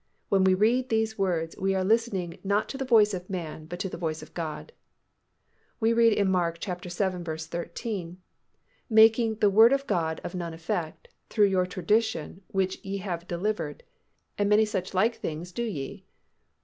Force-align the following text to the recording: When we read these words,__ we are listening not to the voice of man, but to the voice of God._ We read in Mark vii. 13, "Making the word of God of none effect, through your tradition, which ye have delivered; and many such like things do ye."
When 0.29 0.43
we 0.43 0.55
read 0.55 0.89
these 0.89 1.19
words,__ 1.19 1.55
we 1.61 1.75
are 1.75 1.83
listening 1.83 2.39
not 2.43 2.67
to 2.69 2.77
the 2.79 2.83
voice 2.89 3.13
of 3.13 3.29
man, 3.29 3.67
but 3.67 3.77
to 3.81 3.87
the 3.87 3.99
voice 3.99 4.23
of 4.23 4.33
God._ 4.33 4.71
We 5.79 5.93
read 5.93 6.11
in 6.13 6.27
Mark 6.27 6.57
vii. 6.59 6.89
13, 7.37 8.17
"Making 8.89 9.35
the 9.35 9.49
word 9.51 9.71
of 9.71 9.85
God 9.85 10.19
of 10.23 10.33
none 10.33 10.55
effect, 10.55 11.09
through 11.29 11.49
your 11.49 11.67
tradition, 11.67 12.41
which 12.47 12.83
ye 12.83 12.97
have 12.97 13.27
delivered; 13.27 13.83
and 14.39 14.49
many 14.49 14.65
such 14.65 14.95
like 14.95 15.17
things 15.17 15.51
do 15.51 15.61
ye." 15.65 16.05